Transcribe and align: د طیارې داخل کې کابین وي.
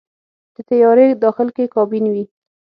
د 0.55 0.57
طیارې 0.69 1.07
داخل 1.23 1.47
کې 1.55 1.71
کابین 1.75 2.05
وي. 2.13 2.25